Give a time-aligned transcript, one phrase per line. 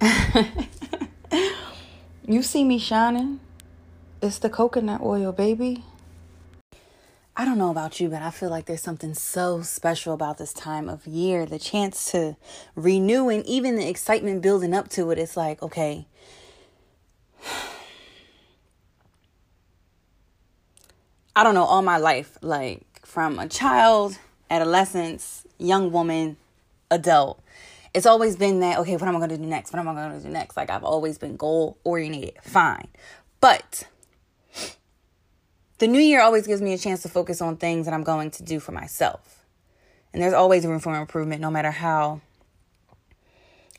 [2.26, 3.40] you see me shining?
[4.22, 5.84] It's the coconut oil, baby.
[7.36, 10.52] I don't know about you, but I feel like there's something so special about this
[10.52, 11.46] time of year.
[11.46, 12.36] The chance to
[12.76, 15.18] renew and even the excitement building up to it.
[15.18, 16.06] It's like, okay.
[21.36, 24.18] I don't know, all my life, like from a child,
[24.48, 26.36] adolescence, young woman,
[26.90, 27.42] adult,
[27.94, 29.72] it's always been that, okay, what am I going to do next?
[29.72, 30.56] What am I going to do next?
[30.56, 32.34] Like, I've always been goal oriented.
[32.42, 32.88] Fine.
[33.40, 33.86] But
[35.78, 38.30] the new year always gives me a chance to focus on things that I'm going
[38.32, 39.44] to do for myself.
[40.12, 42.20] And there's always room for improvement, no matter how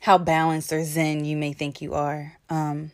[0.02, 2.34] how balanced or zen you may think you are.
[2.48, 2.92] Um,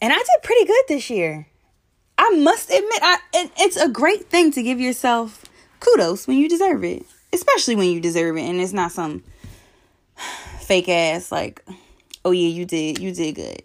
[0.00, 1.48] and I did pretty good this year.
[2.16, 5.44] I must admit, I, it, it's a great thing to give yourself
[5.80, 9.22] kudos when you deserve it, especially when you deserve it, and it's not some
[10.60, 11.64] fake ass like,
[12.24, 13.62] oh yeah, you did, you did good.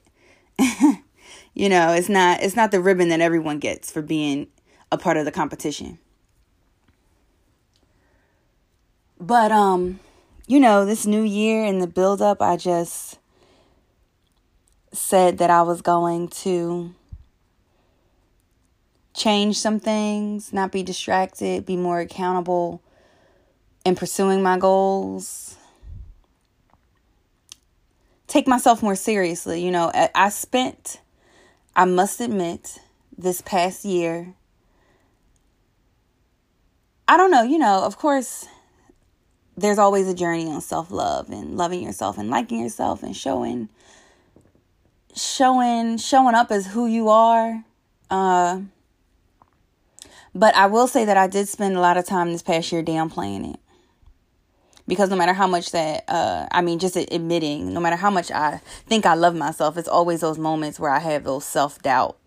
[1.58, 4.46] You know, it's not it's not the ribbon that everyone gets for being
[4.92, 5.98] a part of the competition.
[9.20, 10.00] But um,
[10.46, 13.18] you know, this new year and the build up, I just
[14.94, 16.94] said that I was going to
[19.16, 22.84] change some things, not be distracted, be more accountable
[23.88, 25.56] in pursuing my goals.
[28.28, 29.64] Take myself more seriously.
[29.64, 31.00] You know, I spent
[31.74, 32.80] I must admit,
[33.18, 34.34] this past year,
[37.08, 38.48] I don't know, you know, of course,
[39.56, 43.70] there's always a journey on self love and loving yourself and liking yourself and showing
[45.16, 47.64] showing showing up as who you are
[48.12, 48.60] uh
[50.36, 52.84] but I will say that I did spend a lot of time this past year
[52.84, 53.60] downplaying it
[54.88, 58.32] because no matter how much that uh i mean just admitting no matter how much
[58.32, 62.18] i think i love myself it's always those moments where i have those self-doubt.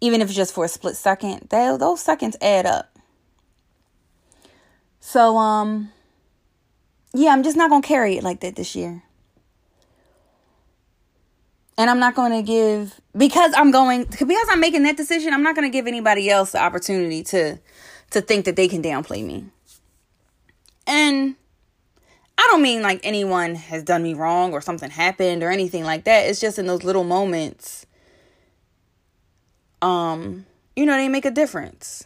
[0.00, 2.98] Even if it's just for a split second they, those seconds add up.
[5.00, 5.92] So um
[7.12, 9.02] yeah i'm just not gonna carry it like that this year.
[11.76, 15.42] And i'm not going to give because i'm going because i'm making that decision i'm
[15.42, 17.58] not going to give anybody else the opportunity to
[18.10, 19.46] to think that they can downplay me.
[20.86, 21.34] And
[22.36, 26.04] I don't mean like anyone has done me wrong or something happened or anything like
[26.04, 26.26] that.
[26.26, 27.86] It's just in those little moments
[29.82, 32.04] um you know they make a difference.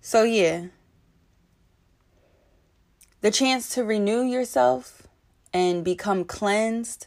[0.00, 0.66] So yeah.
[3.22, 5.06] The chance to renew yourself
[5.52, 7.06] and become cleansed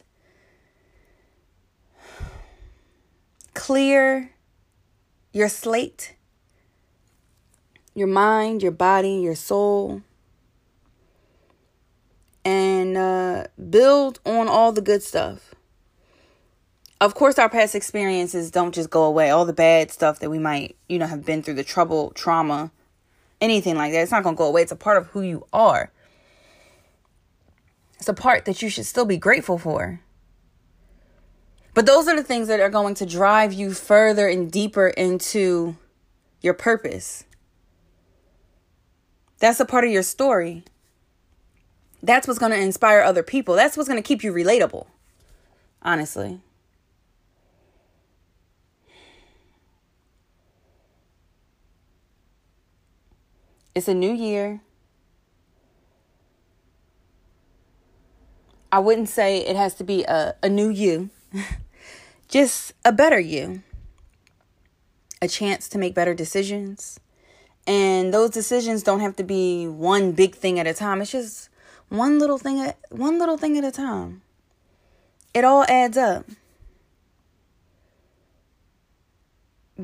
[3.53, 4.31] clear
[5.33, 6.15] your slate,
[7.93, 10.01] your mind, your body, your soul
[12.89, 15.53] and uh, build on all the good stuff.
[17.01, 19.29] Of course, our past experiences don't just go away.
[19.29, 22.71] All the bad stuff that we might, you know, have been through, the trouble, trauma,
[23.39, 24.63] anything like that, it's not going to go away.
[24.63, 25.91] It's a part of who you are.
[27.99, 30.01] It's a part that you should still be grateful for.
[31.73, 35.77] But those are the things that are going to drive you further and deeper into
[36.41, 37.23] your purpose.
[39.37, 40.65] That's a part of your story.
[42.01, 43.55] That's what's going to inspire other people.
[43.55, 44.87] That's what's going to keep you relatable.
[45.81, 46.39] Honestly.
[53.75, 54.61] It's a new year.
[58.71, 61.09] I wouldn't say it has to be a, a new you,
[62.27, 63.63] just a better you.
[65.21, 66.99] A chance to make better decisions.
[67.67, 71.01] And those decisions don't have to be one big thing at a time.
[71.01, 71.49] It's just
[71.89, 74.21] one little thing at one little thing at a time.
[75.33, 76.25] It all adds up.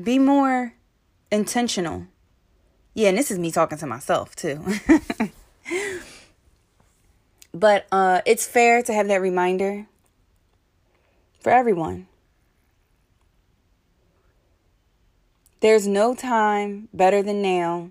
[0.00, 0.74] Be more
[1.30, 2.06] intentional.
[2.94, 4.64] Yeah, and this is me talking to myself too.
[7.52, 9.86] but uh it's fair to have that reminder
[11.40, 12.06] for everyone.
[15.60, 17.90] There's no time better than now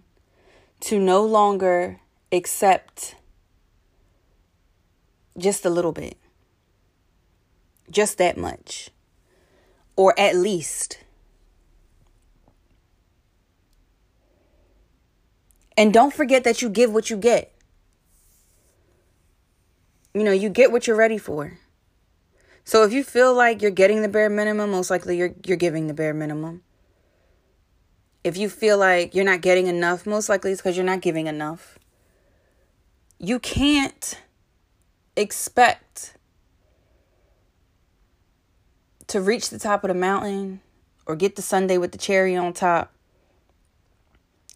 [0.82, 2.00] to no longer
[2.32, 3.16] accept
[5.38, 6.18] just a little bit.
[7.90, 8.90] Just that much.
[9.96, 11.00] Or at least.
[15.78, 17.52] And don't forget that you give what you get.
[20.14, 21.60] You know, you get what you're ready for.
[22.64, 25.88] So if you feel like you're getting the bare minimum, most likely you're you're giving
[25.88, 26.64] the bare minimum.
[28.24, 31.28] If you feel like you're not getting enough, most likely it's because you're not giving
[31.28, 31.78] enough.
[33.20, 34.20] You can't
[35.16, 36.18] expect
[39.08, 40.62] to reach the top of the mountain
[41.06, 42.92] or get the sundae with the cherry on top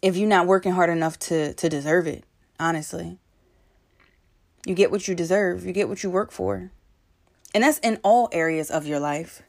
[0.02, 2.24] if you're not working hard enough to to deserve it,
[2.58, 3.18] honestly.
[4.66, 5.64] You get what you deserve.
[5.64, 6.70] You get what you work for.
[7.54, 9.42] And that's in all areas of your life.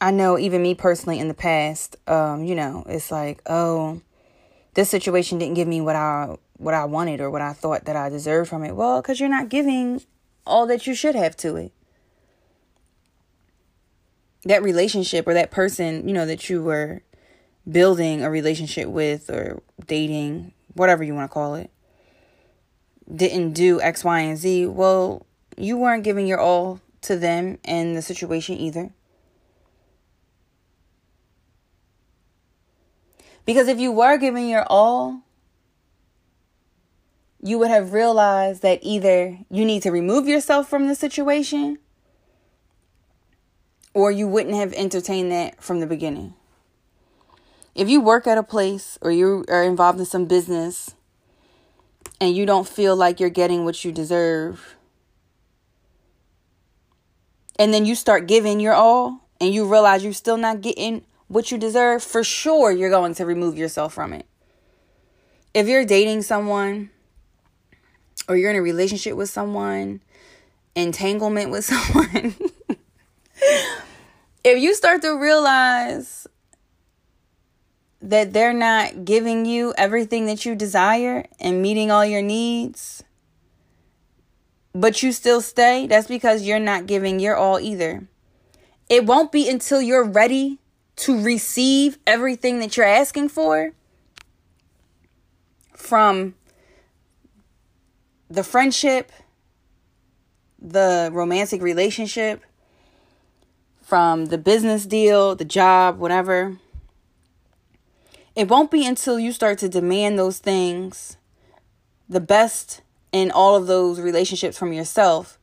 [0.00, 4.00] I know even me personally in the past, um, you know, it's like, oh,
[4.74, 7.96] this situation didn't give me what I what I wanted or what I thought that
[7.96, 8.76] I deserved from it.
[8.76, 10.02] Well, cuz you're not giving
[10.46, 11.72] all that you should have to it.
[14.44, 17.02] That relationship or that person, you know, that you were
[17.70, 21.70] building a relationship with or dating, whatever you want to call it,
[23.12, 24.66] didn't do X, Y, and Z.
[24.66, 25.26] Well,
[25.56, 28.90] you weren't giving your all to them and the situation either.
[33.44, 35.22] Because if you were giving your all,
[37.42, 41.78] you would have realized that either you need to remove yourself from the situation
[43.94, 46.34] or you wouldn't have entertained that from the beginning.
[47.74, 50.94] If you work at a place or you are involved in some business
[52.20, 54.76] and you don't feel like you're getting what you deserve,
[57.58, 61.50] and then you start giving your all and you realize you're still not getting what
[61.50, 64.26] you deserve, for sure you're going to remove yourself from it.
[65.54, 66.90] If you're dating someone
[68.30, 70.00] or you're in a relationship with someone,
[70.76, 72.32] entanglement with someone,
[74.44, 76.28] if you start to realize
[78.00, 83.02] that they're not giving you everything that you desire and meeting all your needs,
[84.72, 88.06] but you still stay, that's because you're not giving your all either.
[88.88, 90.60] It won't be until you're ready
[90.96, 93.72] to receive everything that you're asking for
[95.74, 96.36] from
[98.30, 99.10] the friendship,
[100.58, 102.42] the romantic relationship,
[103.82, 106.56] from the business deal, the job, whatever.
[108.36, 111.16] It won't be until you start to demand those things,
[112.08, 115.38] the best in all of those relationships from yourself,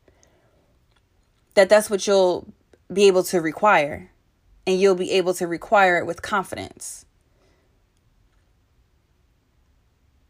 [1.56, 2.48] that that's what you'll
[2.92, 4.12] be able to require
[4.66, 7.06] and you'll be able to require it with confidence.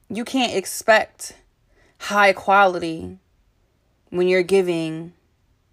[0.09, 1.35] You can't expect
[1.99, 3.17] high quality
[4.09, 5.13] when you're giving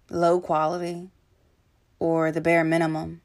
[0.09, 1.09] low quality
[1.99, 3.21] or the bare minimum.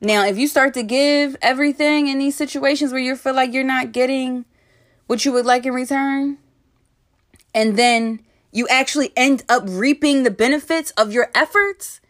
[0.00, 3.62] Now, if you start to give everything in these situations where you feel like you're
[3.62, 4.44] not getting
[5.06, 6.38] what you would like in return,
[7.54, 8.20] and then
[8.50, 12.00] you actually end up reaping the benefits of your efforts,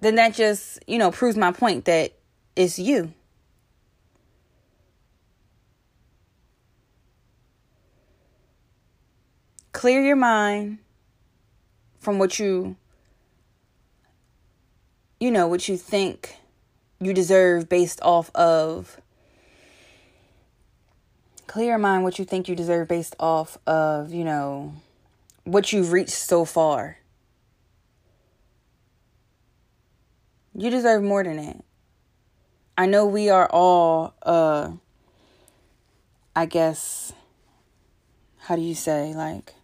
[0.00, 2.12] then that just, you know, proves my point that
[2.54, 3.12] it's you.
[9.72, 10.78] Clear your mind
[11.98, 12.76] from what you,
[15.20, 16.36] you know, what you think
[17.00, 19.00] you deserve based off of.
[21.46, 24.74] Clear your mind what you think you deserve based off of, you know,
[25.44, 26.98] what you've reached so far.
[30.54, 31.64] You deserve more than that.
[32.76, 34.72] I know we are all uh
[36.34, 37.12] I guess
[38.38, 39.54] how do you say like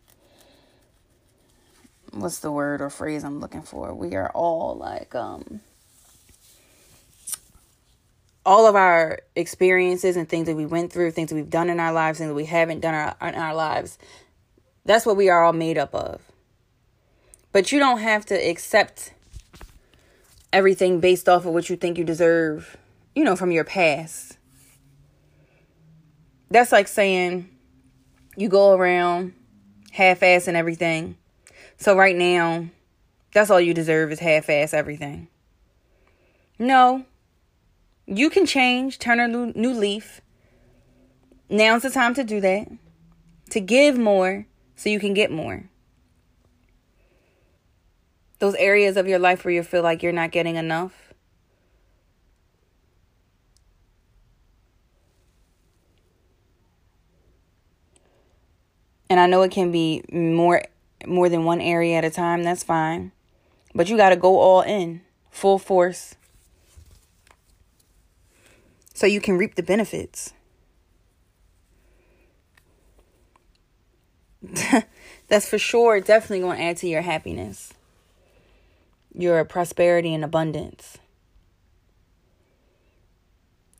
[2.20, 3.94] what's the word or phrase I'm looking for?
[3.94, 5.60] We are all like um
[8.44, 11.80] all of our experiences and things that we went through, things that we've done in
[11.80, 13.98] our lives, things that we haven't done our, in our lives.
[14.84, 16.22] That's what we are all made up of.
[17.50, 19.12] But you don't have to accept
[20.52, 22.76] everything based off of what you think you deserve,
[23.16, 24.38] you know, from your past.
[26.48, 27.50] That's like saying
[28.36, 29.34] you go around
[29.90, 31.16] half ass and everything.
[31.78, 32.66] So right now,
[33.32, 35.28] that's all you deserve is half ass everything.
[36.58, 37.04] No.
[38.06, 40.20] You can change, turn a new, leaf.
[41.50, 42.68] Now's the time to do that.
[43.50, 45.70] To give more so you can get more
[48.38, 51.14] those areas of your life where you feel like you're not getting enough.
[59.08, 60.62] And I know it can be more
[61.04, 63.12] more than one area at a time, that's fine.
[63.74, 66.14] But you got to go all in, full force.
[68.94, 70.32] So you can reap the benefits.
[75.28, 77.72] that's for sure definitely going to add to your happiness
[79.16, 80.98] your prosperity and abundance.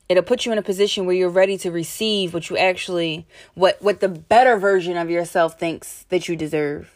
[0.08, 3.82] It'll put you in a position where you're ready to receive what you actually what
[3.82, 6.95] what the better version of yourself thinks that you deserve.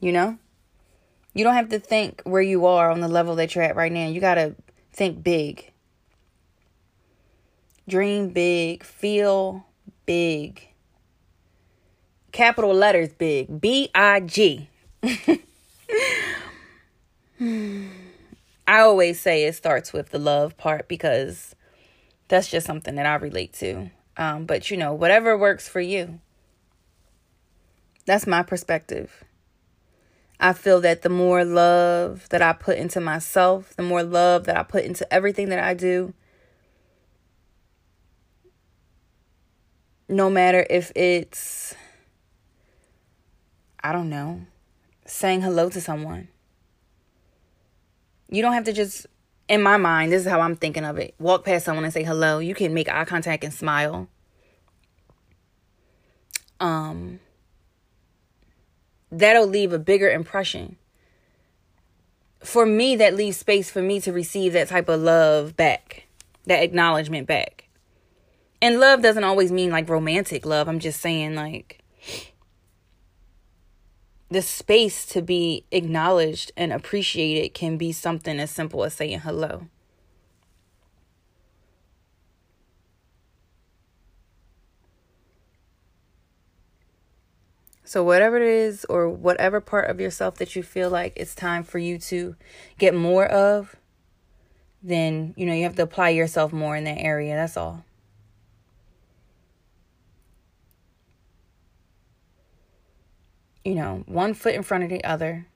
[0.00, 0.38] You know?
[1.34, 3.92] You don't have to think where you are on the level that you're at right
[3.92, 4.08] now.
[4.08, 4.56] You got to
[4.92, 5.72] think big.
[7.86, 9.66] Dream big, feel
[10.04, 10.68] big.
[12.32, 13.60] Capital letters big.
[13.60, 14.68] B I G.
[18.68, 21.54] I always say it starts with the love part because
[22.28, 23.90] that's just something that I relate to.
[24.16, 26.20] Um, but you know, whatever works for you.
[28.04, 29.24] That's my perspective.
[30.40, 34.56] I feel that the more love that I put into myself, the more love that
[34.56, 36.14] I put into everything that I do,
[40.08, 41.74] no matter if it's,
[43.82, 44.42] I don't know,
[45.06, 46.28] saying hello to someone.
[48.30, 49.06] You don't have to just,
[49.48, 52.04] in my mind, this is how I'm thinking of it walk past someone and say
[52.04, 52.38] hello.
[52.38, 54.08] You can make eye contact and smile.
[56.60, 57.20] Um,
[59.10, 60.76] that'll leave a bigger impression.
[62.40, 66.06] For me, that leaves space for me to receive that type of love back,
[66.46, 67.68] that acknowledgement back.
[68.60, 70.68] And love doesn't always mean like romantic love.
[70.68, 71.80] I'm just saying, like,
[74.30, 79.68] the space to be acknowledged and appreciated can be something as simple as saying hello.
[87.88, 91.62] So, whatever it is, or whatever part of yourself that you feel like it's time
[91.62, 92.36] for you to
[92.76, 93.76] get more of,
[94.82, 97.34] then, you know, you have to apply yourself more in that area.
[97.34, 97.86] That's all.
[103.64, 105.46] You know, one foot in front of the other.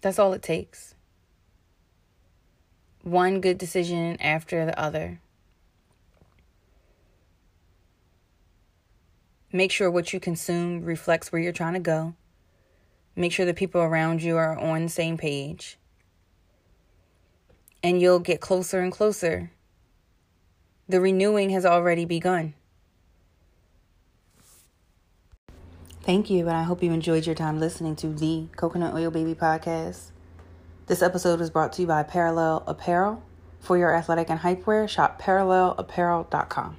[0.00, 0.96] That's all it takes.
[3.04, 5.20] One good decision after the other.
[9.56, 12.12] Make sure what you consume reflects where you're trying to go.
[13.16, 15.78] Make sure the people around you are on the same page.
[17.82, 19.50] And you'll get closer and closer.
[20.90, 22.52] The renewing has already begun.
[26.02, 29.34] Thank you, and I hope you enjoyed your time listening to the Coconut Oil Baby
[29.34, 30.10] podcast.
[30.86, 33.22] This episode was brought to you by Parallel Apparel.
[33.60, 36.76] For your athletic and hypewear, shop parallelapparel.com.